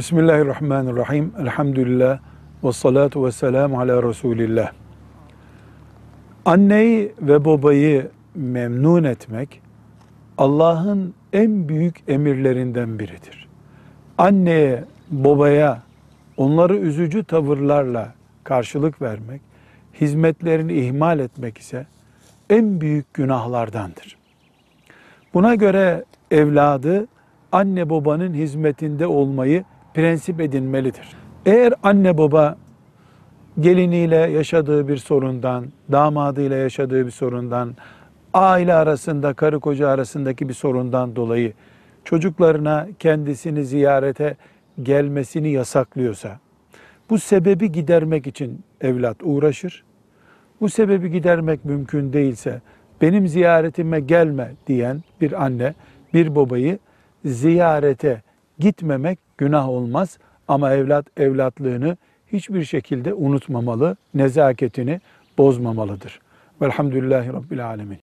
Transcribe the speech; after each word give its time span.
Bismillahirrahmanirrahim. 0.00 1.32
Elhamdülillah. 1.40 2.18
Ve 2.64 2.72
salatu 2.72 3.26
ve 3.26 3.32
selamu 3.32 3.80
ala 3.80 4.02
Resulillah. 4.02 4.72
Anneyi 6.44 7.12
ve 7.22 7.44
babayı 7.44 8.10
memnun 8.34 9.04
etmek 9.04 9.60
Allah'ın 10.38 11.14
en 11.32 11.68
büyük 11.68 12.02
emirlerinden 12.08 12.98
biridir. 12.98 13.48
Anneye, 14.18 14.84
babaya 15.10 15.82
onları 16.36 16.76
üzücü 16.76 17.24
tavırlarla 17.24 18.14
karşılık 18.44 19.02
vermek, 19.02 19.40
hizmetlerini 20.00 20.72
ihmal 20.72 21.18
etmek 21.18 21.58
ise 21.58 21.86
en 22.50 22.80
büyük 22.80 23.14
günahlardandır. 23.14 24.16
Buna 25.34 25.54
göre 25.54 26.04
evladı 26.30 27.06
anne 27.52 27.90
babanın 27.90 28.34
hizmetinde 28.34 29.06
olmayı 29.06 29.64
prensip 29.94 30.40
edinmelidir. 30.40 31.16
Eğer 31.46 31.74
anne 31.82 32.18
baba 32.18 32.56
geliniyle 33.60 34.16
yaşadığı 34.16 34.88
bir 34.88 34.96
sorundan, 34.96 35.66
damadıyla 35.92 36.56
yaşadığı 36.56 37.06
bir 37.06 37.10
sorundan, 37.10 37.76
aile 38.34 38.74
arasında, 38.74 39.34
karı 39.34 39.60
koca 39.60 39.88
arasındaki 39.88 40.48
bir 40.48 40.54
sorundan 40.54 41.16
dolayı 41.16 41.52
çocuklarına 42.04 42.88
kendisini 42.98 43.64
ziyarete 43.64 44.36
gelmesini 44.82 45.48
yasaklıyorsa, 45.48 46.38
bu 47.10 47.18
sebebi 47.18 47.72
gidermek 47.72 48.26
için 48.26 48.60
evlat 48.80 49.16
uğraşır. 49.22 49.84
Bu 50.60 50.68
sebebi 50.68 51.10
gidermek 51.10 51.64
mümkün 51.64 52.12
değilse, 52.12 52.60
benim 53.00 53.28
ziyaretime 53.28 54.00
gelme 54.00 54.52
diyen 54.66 55.02
bir 55.20 55.44
anne, 55.44 55.74
bir 56.14 56.34
babayı 56.34 56.78
ziyarete 57.24 58.22
gitmemek 58.60 59.18
günah 59.38 59.68
olmaz 59.68 60.18
ama 60.48 60.72
evlat 60.72 61.06
evlatlığını 61.16 61.96
hiçbir 62.32 62.64
şekilde 62.64 63.14
unutmamalı, 63.14 63.96
nezaketini 64.14 65.00
bozmamalıdır. 65.38 66.20
Velhamdülillahi 66.62 67.28
Rabbil 67.28 67.66
Alemin. 67.66 67.98